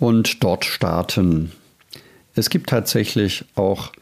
und 0.00 0.42
dort 0.42 0.64
starten. 0.64 1.52
Es 2.34 2.50
gibt 2.50 2.70
tatsächlich 2.70 3.44
auch 3.54 3.92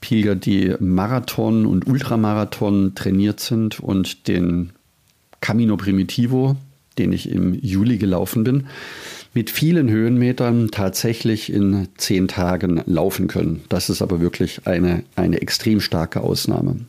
Pilger, 0.00 0.34
die 0.34 0.74
Marathon 0.80 1.66
und 1.66 1.86
Ultramarathon 1.86 2.94
trainiert 2.94 3.40
sind 3.40 3.80
und 3.80 4.28
den 4.28 4.70
Camino 5.40 5.76
Primitivo, 5.76 6.56
den 6.98 7.12
ich 7.12 7.30
im 7.30 7.54
Juli 7.54 7.98
gelaufen 7.98 8.44
bin, 8.44 8.66
mit 9.32 9.50
vielen 9.50 9.88
Höhenmetern 9.88 10.70
tatsächlich 10.70 11.52
in 11.52 11.88
zehn 11.96 12.28
Tagen 12.28 12.82
laufen 12.86 13.28
können. 13.28 13.62
Das 13.68 13.88
ist 13.88 14.02
aber 14.02 14.20
wirklich 14.20 14.66
eine, 14.66 15.04
eine 15.16 15.40
extrem 15.40 15.80
starke 15.80 16.20
Ausnahme. 16.20 16.80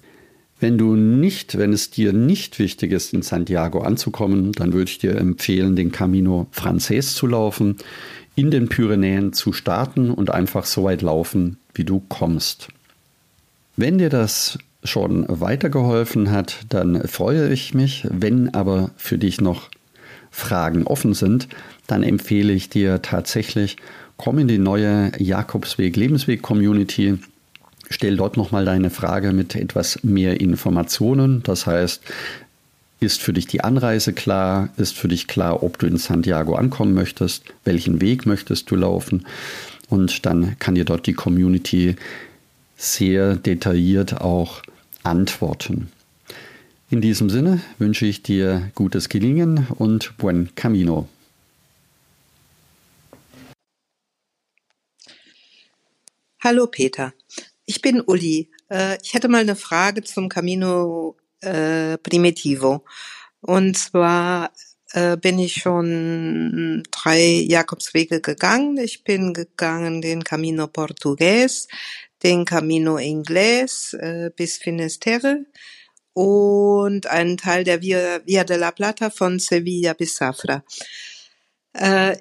Wenn 0.59 0.77
du 0.77 0.95
nicht, 0.95 1.57
wenn 1.57 1.73
es 1.73 1.89
dir 1.89 2.13
nicht 2.13 2.59
wichtig 2.59 2.91
ist, 2.91 3.13
in 3.13 3.23
Santiago 3.23 3.81
anzukommen, 3.81 4.51
dann 4.51 4.73
würde 4.73 4.91
ich 4.91 4.99
dir 4.99 5.15
empfehlen, 5.15 5.75
den 5.75 5.91
Camino 5.91 6.47
Frances 6.51 7.15
zu 7.15 7.25
laufen, 7.25 7.77
in 8.35 8.51
den 8.51 8.69
Pyrenäen 8.69 9.33
zu 9.33 9.53
starten 9.53 10.11
und 10.11 10.29
einfach 10.29 10.65
so 10.65 10.83
weit 10.83 11.01
laufen, 11.01 11.57
wie 11.73 11.83
du 11.83 12.01
kommst. 12.09 12.69
Wenn 13.81 13.97
dir 13.97 14.09
das 14.09 14.59
schon 14.83 15.25
weitergeholfen 15.27 16.29
hat, 16.29 16.67
dann 16.69 17.07
freue 17.07 17.51
ich 17.51 17.73
mich. 17.73 18.05
Wenn 18.11 18.53
aber 18.53 18.91
für 18.95 19.17
dich 19.17 19.41
noch 19.41 19.71
Fragen 20.29 20.85
offen 20.85 21.15
sind, 21.15 21.47
dann 21.87 22.03
empfehle 22.03 22.53
ich 22.53 22.69
dir 22.69 23.01
tatsächlich, 23.01 23.77
komm 24.17 24.37
in 24.37 24.47
die 24.47 24.59
neue 24.59 25.11
Jakobsweg 25.17 25.95
Lebensweg 25.95 26.43
Community 26.43 27.17
stell 27.89 28.17
dort 28.17 28.37
nochmal 28.37 28.65
deine 28.65 28.91
Frage 28.91 29.33
mit 29.33 29.55
etwas 29.55 30.03
mehr 30.03 30.41
Informationen. 30.41 31.41
Das 31.41 31.65
heißt, 31.65 32.03
ist 32.99 33.19
für 33.19 33.33
dich 33.33 33.47
die 33.47 33.63
Anreise 33.63 34.13
klar? 34.13 34.69
Ist 34.77 34.95
für 34.95 35.07
dich 35.07 35.27
klar, 35.27 35.63
ob 35.63 35.79
du 35.79 35.87
in 35.87 35.97
Santiago 35.97 36.53
ankommen 36.53 36.93
möchtest? 36.93 37.45
Welchen 37.63 37.99
Weg 37.99 38.27
möchtest 38.27 38.69
du 38.69 38.75
laufen? 38.75 39.25
Und 39.89 40.27
dann 40.27 40.59
kann 40.59 40.75
dir 40.75 40.85
dort 40.85 41.07
die 41.07 41.13
Community 41.13 41.95
sehr 42.81 43.35
detailliert 43.35 44.21
auch 44.21 44.63
antworten. 45.03 45.91
In 46.89 46.99
diesem 46.99 47.29
Sinne 47.29 47.61
wünsche 47.77 48.07
ich 48.07 48.23
dir 48.23 48.71
gutes 48.73 49.07
Gelingen 49.07 49.67
und 49.77 50.17
buen 50.17 50.53
camino. 50.55 51.07
Hallo 56.43 56.65
Peter. 56.65 57.13
Ich 57.65 57.81
bin 57.81 58.01
Uli. 58.01 58.49
Äh, 58.69 58.97
ich 59.03 59.13
hätte 59.13 59.27
mal 59.27 59.41
eine 59.41 59.55
Frage 59.55 60.03
zum 60.03 60.27
Camino 60.27 61.15
äh, 61.41 61.99
Primitivo. 61.99 62.83
Und 63.41 63.77
zwar 63.77 64.51
äh, 64.93 65.17
bin 65.17 65.37
ich 65.37 65.53
schon 65.53 66.83
drei 66.89 67.45
Jakobswege 67.47 68.21
gegangen. 68.21 68.77
Ich 68.77 69.03
bin 69.03 69.33
gegangen 69.33 70.01
den 70.01 70.23
Camino 70.23 70.65
Portugues, 70.65 71.67
den 72.23 72.45
Camino 72.45 72.97
Inglés 72.97 73.93
äh, 73.97 74.31
bis 74.35 74.57
Finisterre 74.57 75.45
und 76.13 77.07
einen 77.07 77.37
Teil 77.37 77.63
der 77.63 77.81
Via, 77.81 78.21
Via 78.25 78.43
de 78.43 78.57
la 78.57 78.71
Plata 78.71 79.09
von 79.09 79.39
Sevilla 79.39 79.93
bis 79.93 80.15
Safra. 80.15 80.63
Äh, 81.73 82.17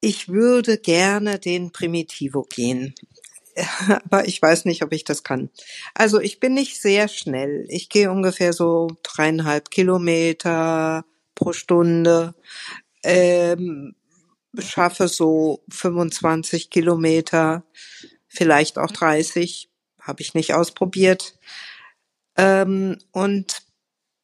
ich 0.00 0.28
würde 0.28 0.78
gerne 0.78 1.38
den 1.38 1.72
Primitivo 1.72 2.42
gehen. 2.42 2.94
aber 4.04 4.26
ich 4.26 4.40
weiß 4.40 4.64
nicht, 4.64 4.82
ob 4.82 4.92
ich 4.92 5.04
das 5.04 5.22
kann. 5.22 5.50
Also 5.94 6.20
ich 6.20 6.40
bin 6.40 6.54
nicht 6.54 6.80
sehr 6.80 7.08
schnell. 7.08 7.66
Ich 7.68 7.88
gehe 7.88 8.10
ungefähr 8.10 8.52
so 8.52 8.88
dreieinhalb 9.02 9.70
Kilometer 9.70 11.04
pro 11.34 11.52
Stunde, 11.52 12.34
ähm, 13.02 13.94
schaffe 14.58 15.08
so 15.08 15.62
25 15.68 16.70
Kilometer, 16.70 17.64
vielleicht 18.28 18.78
auch 18.78 18.90
30, 18.90 19.70
habe 20.00 20.22
ich 20.22 20.34
nicht 20.34 20.54
ausprobiert. 20.54 21.38
Ähm, 22.36 22.98
und 23.12 23.62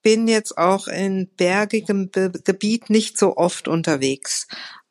bin 0.03 0.29
jetzt 0.29 0.57
auch 0.59 0.87
in 0.87 1.29
bergigem 1.37 2.11
Be 2.11 2.31
Gebiet 2.31 2.91
nicht 2.91 3.19
so 3.19 3.37
oft 3.37 3.67
unterwegs, 3.67 4.47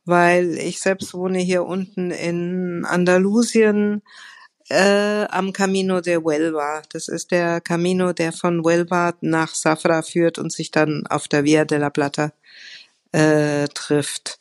weil 0.06 0.58
ich 0.58 0.82
selbst 0.82 1.14
wohne 1.14 1.40
hier 1.40 1.64
unten 1.64 2.12
in 2.12 2.84
Andalusien 2.84 4.02
äh, 4.70 5.26
am 5.26 5.54
Camino 5.54 6.02
de 6.02 6.18
Huelva. 6.18 6.82
Das 6.92 7.08
ist 7.08 7.32
der 7.32 7.62
Camino, 7.62 8.12
der 8.12 8.34
von 8.34 8.64
Huelva 8.64 9.14
nach 9.22 9.54
Safra 9.54 10.02
führt 10.02 10.40
und 10.40 10.52
sich 10.52 10.72
dann 10.72 11.06
auf 11.08 11.28
der 11.28 11.44
Via 11.44 11.64
de 11.64 11.78
la 11.78 11.92
Plata 11.92 12.34
äh, 13.12 13.68
trifft. 13.68 14.40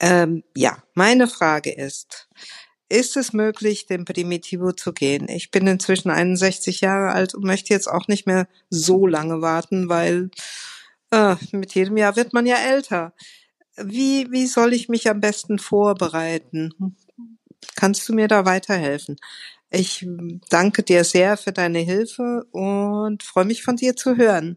Ähm, 0.00 0.44
ja, 0.54 0.82
meine 0.94 1.28
Frage 1.28 1.72
ist, 1.72 2.28
ist 2.88 3.16
es 3.16 3.32
möglich, 3.32 3.86
den 3.86 4.04
Primitivo 4.04 4.72
zu 4.72 4.92
gehen? 4.92 5.28
Ich 5.28 5.50
bin 5.50 5.66
inzwischen 5.66 6.10
61 6.10 6.80
Jahre 6.80 7.12
alt 7.12 7.34
und 7.34 7.44
möchte 7.44 7.74
jetzt 7.74 7.88
auch 7.88 8.08
nicht 8.08 8.26
mehr 8.26 8.48
so 8.70 9.06
lange 9.06 9.42
warten, 9.42 9.88
weil 9.88 10.30
äh, 11.10 11.36
mit 11.52 11.74
jedem 11.74 11.96
Jahr 11.96 12.16
wird 12.16 12.32
man 12.32 12.46
ja 12.46 12.56
älter. 12.56 13.12
Wie, 13.76 14.30
wie 14.30 14.46
soll 14.46 14.72
ich 14.72 14.88
mich 14.88 15.08
am 15.08 15.20
besten 15.20 15.58
vorbereiten? 15.58 16.96
Kannst 17.76 18.08
du 18.08 18.14
mir 18.14 18.28
da 18.28 18.44
weiterhelfen? 18.44 19.16
Ich 19.70 20.06
danke 20.48 20.82
dir 20.82 21.04
sehr 21.04 21.36
für 21.36 21.52
deine 21.52 21.80
Hilfe 21.80 22.46
und 22.52 23.22
freue 23.22 23.44
mich 23.44 23.62
von 23.62 23.76
dir 23.76 23.96
zu 23.96 24.16
hören. 24.16 24.56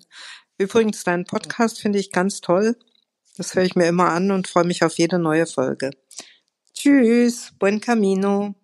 Übrigens, 0.58 1.04
deinen 1.04 1.26
Podcast 1.26 1.82
finde 1.82 2.00
ich 2.00 2.12
ganz 2.12 2.39
toll. 2.39 2.78
Das 3.36 3.56
höre 3.56 3.63
ich 3.63 3.76
mir 3.76 3.88
immer 3.88 4.10
an 4.10 4.32
und 4.32 4.48
freue 4.48 4.65
mich 4.65 4.84
auf 4.84 4.98
jede 4.98 5.20
neue 5.20 5.48
Folge. 5.48 5.91
Tschüss, 6.84 7.52
buen 7.60 7.80
camino. 7.80 8.56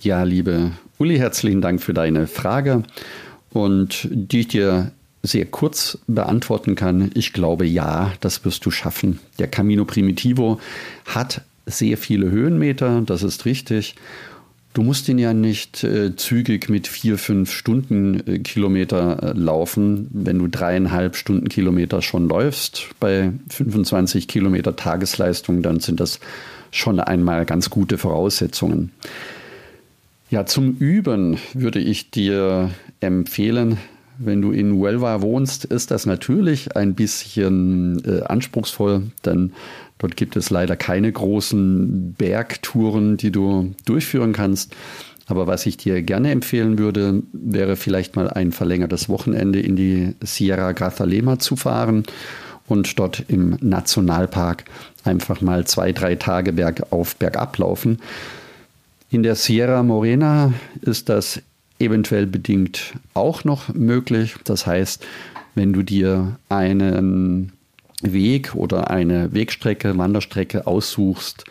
Ja, 0.00 0.24
liebe 0.24 0.72
Uli, 0.98 1.16
herzlichen 1.16 1.60
Dank 1.60 1.80
für 1.80 1.94
deine 1.94 2.26
Frage 2.26 2.82
und 3.50 4.08
die 4.10 4.40
ich 4.40 4.48
dir 4.48 4.90
sehr 5.22 5.46
kurz 5.46 5.98
beantworten 6.08 6.74
kann. 6.74 7.12
Ich 7.14 7.32
glaube, 7.32 7.66
ja, 7.66 8.12
das 8.18 8.44
wirst 8.44 8.66
du 8.66 8.72
schaffen. 8.72 9.20
Der 9.38 9.46
Camino 9.46 9.84
Primitivo 9.84 10.58
hat 11.06 11.42
sehr 11.66 11.96
viele 11.96 12.32
Höhenmeter, 12.32 13.02
das 13.02 13.22
ist 13.22 13.44
richtig. 13.44 13.94
Du 14.74 14.82
musst 14.82 15.08
ihn 15.08 15.18
ja 15.18 15.34
nicht 15.34 15.84
äh, 15.84 16.16
zügig 16.16 16.70
mit 16.70 16.88
vier, 16.88 17.18
fünf 17.18 17.52
Stunden 17.52 18.26
äh, 18.26 18.38
Kilometer 18.38 19.22
äh, 19.22 19.32
laufen. 19.34 20.08
Wenn 20.10 20.38
du 20.38 20.48
dreieinhalb 20.48 21.16
Stunden 21.16 21.48
Kilometer 21.48 22.00
schon 22.00 22.26
läufst 22.26 22.86
bei 22.98 23.32
25 23.50 24.28
Kilometer 24.28 24.74
Tagesleistung, 24.74 25.62
dann 25.62 25.80
sind 25.80 26.00
das 26.00 26.20
schon 26.70 27.00
einmal 27.00 27.44
ganz 27.44 27.68
gute 27.68 27.98
Voraussetzungen. 27.98 28.92
Ja, 30.30 30.46
zum 30.46 30.78
Üben 30.78 31.36
würde 31.52 31.78
ich 31.78 32.10
dir 32.10 32.70
empfehlen, 33.00 33.76
wenn 34.24 34.42
du 34.42 34.52
in 34.52 34.74
Huelva 34.74 35.22
wohnst, 35.22 35.64
ist 35.64 35.90
das 35.90 36.06
natürlich 36.06 36.76
ein 36.76 36.94
bisschen 36.94 38.02
äh, 38.04 38.22
anspruchsvoll, 38.22 39.04
denn 39.24 39.52
dort 39.98 40.16
gibt 40.16 40.36
es 40.36 40.50
leider 40.50 40.76
keine 40.76 41.10
großen 41.10 42.14
Bergtouren, 42.14 43.16
die 43.16 43.30
du 43.30 43.74
durchführen 43.84 44.32
kannst. 44.32 44.74
Aber 45.26 45.46
was 45.46 45.66
ich 45.66 45.76
dir 45.76 46.02
gerne 46.02 46.30
empfehlen 46.30 46.78
würde, 46.78 47.22
wäre 47.32 47.76
vielleicht 47.76 48.16
mal 48.16 48.28
ein 48.28 48.52
verlängertes 48.52 49.08
Wochenende 49.08 49.60
in 49.60 49.76
die 49.76 50.14
Sierra 50.22 50.72
Grazalema 50.72 51.38
zu 51.38 51.56
fahren 51.56 52.04
und 52.66 52.98
dort 52.98 53.24
im 53.28 53.56
Nationalpark 53.60 54.64
einfach 55.04 55.40
mal 55.40 55.66
zwei, 55.66 55.92
drei 55.92 56.16
Tage 56.16 56.52
bergauf, 56.52 57.16
bergab 57.16 57.56
laufen. 57.58 57.98
In 59.10 59.22
der 59.22 59.34
Sierra 59.34 59.82
Morena 59.82 60.52
ist 60.80 61.08
das 61.08 61.40
eventuell 61.82 62.26
bedingt 62.26 62.94
auch 63.14 63.44
noch 63.44 63.72
möglich. 63.74 64.36
Das 64.44 64.66
heißt, 64.66 65.04
wenn 65.54 65.72
du 65.72 65.82
dir 65.82 66.38
einen 66.48 67.52
Weg 68.02 68.54
oder 68.54 68.90
eine 68.90 69.32
Wegstrecke, 69.32 69.96
Wanderstrecke 69.96 70.66
aussuchst 70.66 71.44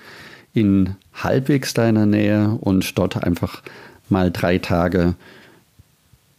in 0.54 0.96
halbwegs 1.14 1.74
deiner 1.74 2.06
Nähe 2.06 2.58
und 2.60 2.98
dort 2.98 3.24
einfach 3.24 3.62
mal 4.10 4.32
drei 4.32 4.58
Tage 4.58 5.16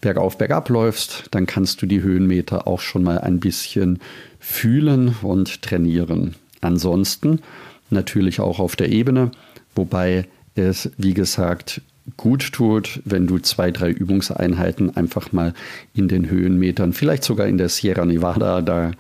bergauf, 0.01 0.37
bergab 0.37 0.69
läufst, 0.69 1.29
dann 1.31 1.47
kannst 1.47 1.81
du 1.81 1.87
die 1.87 2.03
Höhenmeter 2.03 2.67
auch 2.67 2.81
schon 2.81 3.03
mal 3.03 3.19
ein 3.19 3.41
bisschen 3.41 4.01
fühlen 4.41 5.15
und 5.23 5.63
trainieren. 5.63 6.35
Ansonsten 6.61 7.41
natürlich 7.89 8.41
auch 8.41 8.59
auf 8.59 8.77
der 8.77 8.91
Ebene, 8.91 9.31
wobei 9.75 10.27
es, 10.55 10.91
wie 10.99 11.15
gesagt, 11.15 11.81
gut 12.17 12.53
tut, 12.53 13.01
wenn 13.05 13.27
du 13.27 13.39
zwei, 13.39 13.71
drei 13.71 13.91
Übungseinheiten 13.91 14.97
einfach 14.97 15.33
mal 15.33 15.55
in 15.95 16.09
den 16.09 16.29
Höhenmetern, 16.29 16.93
vielleicht 16.93 17.25
sogar 17.25 17.47
in 17.47 17.59
der 17.59 17.69
Sierra 17.69 18.05
Nevada, 18.05 18.61
da 18.61 18.93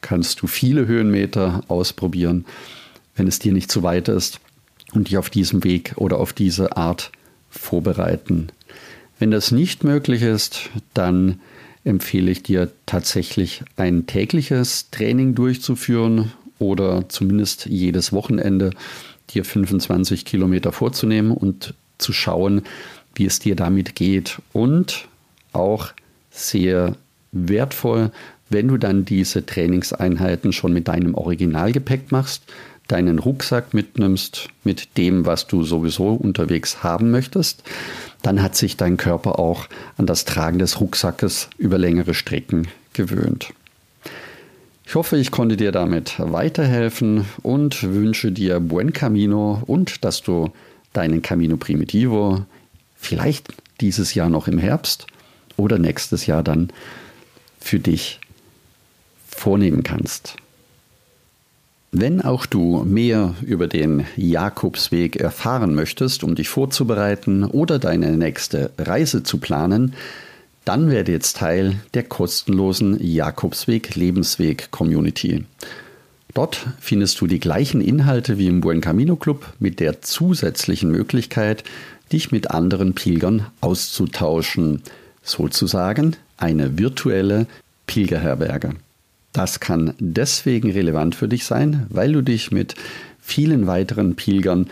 kannst 0.00 0.40
du 0.42 0.46
viele 0.46 0.86
Höhenmeter 0.86 1.62
ausprobieren, 1.68 2.44
wenn 3.16 3.26
es 3.26 3.38
dir 3.38 3.52
nicht 3.52 3.70
zu 3.70 3.82
weit 3.82 4.08
ist 4.08 4.40
und 4.92 5.08
dich 5.08 5.18
auf 5.18 5.30
diesem 5.30 5.64
Weg 5.64 5.94
oder 5.96 6.18
auf 6.18 6.32
diese 6.32 6.76
Art 6.76 7.10
vorbereiten. 7.50 8.48
Wenn 9.18 9.30
das 9.30 9.50
nicht 9.50 9.84
möglich 9.84 10.22
ist, 10.22 10.70
dann 10.94 11.40
empfehle 11.84 12.30
ich 12.30 12.42
dir 12.42 12.70
tatsächlich 12.86 13.62
ein 13.76 14.06
tägliches 14.06 14.90
Training 14.90 15.34
durchzuführen 15.34 16.32
oder 16.58 17.08
zumindest 17.08 17.66
jedes 17.66 18.12
Wochenende 18.12 18.70
dir 19.30 19.44
25 19.44 20.24
Kilometer 20.24 20.72
vorzunehmen 20.72 21.32
und 21.32 21.74
zu 21.98 22.12
schauen, 22.12 22.62
wie 23.14 23.26
es 23.26 23.38
dir 23.38 23.56
damit 23.56 23.94
geht. 23.94 24.40
Und 24.52 25.08
auch 25.52 25.88
sehr 26.30 26.96
wertvoll, 27.32 28.10
wenn 28.50 28.68
du 28.68 28.78
dann 28.78 29.04
diese 29.04 29.44
Trainingseinheiten 29.44 30.52
schon 30.52 30.72
mit 30.72 30.88
deinem 30.88 31.14
Originalgepäck 31.14 32.10
machst, 32.10 32.44
deinen 32.86 33.18
Rucksack 33.18 33.74
mitnimmst 33.74 34.48
mit 34.64 34.96
dem, 34.96 35.26
was 35.26 35.46
du 35.46 35.62
sowieso 35.62 36.14
unterwegs 36.14 36.82
haben 36.82 37.10
möchtest, 37.10 37.62
dann 38.22 38.42
hat 38.42 38.56
sich 38.56 38.76
dein 38.78 38.96
Körper 38.96 39.38
auch 39.38 39.66
an 39.98 40.06
das 40.06 40.24
Tragen 40.24 40.58
des 40.58 40.80
Rucksackes 40.80 41.50
über 41.58 41.76
längere 41.76 42.14
Strecken 42.14 42.68
gewöhnt. 42.94 43.52
Ich 44.86 44.94
hoffe, 44.94 45.18
ich 45.18 45.30
konnte 45.30 45.58
dir 45.58 45.70
damit 45.70 46.14
weiterhelfen 46.18 47.26
und 47.42 47.82
wünsche 47.82 48.32
dir 48.32 48.58
buen 48.58 48.94
Camino 48.94 49.62
und 49.66 50.02
dass 50.02 50.22
du 50.22 50.50
deinen 50.98 51.22
Camino 51.22 51.56
Primitivo 51.56 52.44
vielleicht 52.96 53.54
dieses 53.80 54.14
Jahr 54.14 54.28
noch 54.28 54.48
im 54.48 54.58
Herbst 54.58 55.06
oder 55.56 55.78
nächstes 55.78 56.26
Jahr 56.26 56.42
dann 56.42 56.70
für 57.60 57.78
dich 57.78 58.20
vornehmen 59.26 59.84
kannst. 59.84 60.34
Wenn 61.90 62.20
auch 62.20 62.44
du 62.44 62.84
mehr 62.84 63.34
über 63.42 63.66
den 63.66 64.04
Jakobsweg 64.16 65.16
erfahren 65.16 65.74
möchtest, 65.74 66.22
um 66.22 66.34
dich 66.34 66.48
vorzubereiten 66.48 67.44
oder 67.44 67.78
deine 67.78 68.16
nächste 68.16 68.72
Reise 68.76 69.22
zu 69.22 69.38
planen, 69.38 69.94
dann 70.64 70.90
werde 70.90 71.12
jetzt 71.12 71.38
Teil 71.38 71.76
der 71.94 72.02
kostenlosen 72.02 72.98
Jakobsweg 73.00 73.94
Lebensweg 73.94 74.70
Community. 74.70 75.46
Dort 76.38 76.68
findest 76.78 77.20
du 77.20 77.26
die 77.26 77.40
gleichen 77.40 77.80
Inhalte 77.80 78.38
wie 78.38 78.46
im 78.46 78.60
Buen 78.60 78.80
Camino 78.80 79.16
Club 79.16 79.54
mit 79.58 79.80
der 79.80 80.02
zusätzlichen 80.02 80.88
Möglichkeit, 80.88 81.64
dich 82.12 82.30
mit 82.30 82.52
anderen 82.52 82.94
Pilgern 82.94 83.46
auszutauschen, 83.60 84.84
sozusagen 85.24 86.14
eine 86.36 86.78
virtuelle 86.78 87.48
Pilgerherberge. 87.88 88.76
Das 89.32 89.58
kann 89.58 89.94
deswegen 89.98 90.70
relevant 90.70 91.16
für 91.16 91.26
dich 91.26 91.44
sein, 91.44 91.88
weil 91.90 92.12
du 92.12 92.22
dich 92.22 92.52
mit 92.52 92.76
vielen 93.20 93.66
weiteren 93.66 94.14
Pilgern 94.14 94.68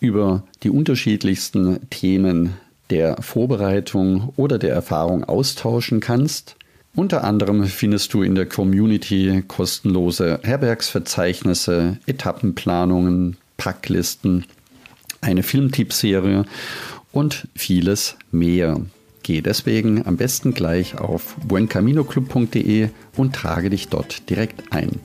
über 0.00 0.44
die 0.62 0.70
unterschiedlichsten 0.70 1.90
Themen 1.90 2.54
der 2.88 3.20
Vorbereitung 3.20 4.32
oder 4.36 4.58
der 4.58 4.72
Erfahrung 4.72 5.24
austauschen 5.24 6.00
kannst. 6.00 6.56
Unter 6.94 7.24
anderem 7.24 7.64
findest 7.64 8.12
du 8.12 8.22
in 8.22 8.34
der 8.34 8.44
Community 8.44 9.42
kostenlose 9.48 10.40
Herbergsverzeichnisse, 10.42 11.96
Etappenplanungen, 12.04 13.38
Packlisten, 13.56 14.44
eine 15.22 15.42
Filmtippserie 15.42 16.44
und 17.10 17.48
vieles 17.54 18.16
mehr. 18.30 18.78
Geh 19.22 19.40
deswegen 19.40 20.04
am 20.06 20.18
besten 20.18 20.52
gleich 20.52 20.98
auf 20.98 21.36
buencaminoclub.de 21.46 22.90
und 23.16 23.34
trage 23.34 23.70
dich 23.70 23.88
dort 23.88 24.28
direkt 24.28 24.72
ein. 24.72 25.00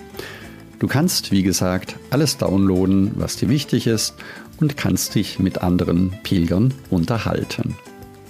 Du 0.79 0.87
kannst, 0.87 1.31
wie 1.31 1.43
gesagt, 1.43 1.95
alles 2.09 2.37
downloaden, 2.37 3.11
was 3.15 3.37
dir 3.37 3.47
wichtig 3.47 3.87
ist 3.87 4.15
und 4.59 4.75
kannst 4.75 5.15
dich 5.15 5.39
mit 5.39 5.59
anderen 5.59 6.11
Pilgern 6.23 6.73
unterhalten. 6.89 7.75